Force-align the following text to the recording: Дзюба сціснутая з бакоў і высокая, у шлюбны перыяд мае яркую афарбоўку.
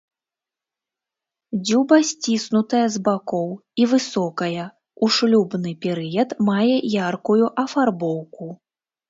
Дзюба 1.67 1.99
сціснутая 2.11 2.81
з 2.93 3.01
бакоў 3.09 3.49
і 3.83 3.85
высокая, 3.93 4.65
у 5.07 5.11
шлюбны 5.19 5.75
перыяд 5.85 6.29
мае 6.49 6.75
яркую 7.11 7.45
афарбоўку. 7.67 8.51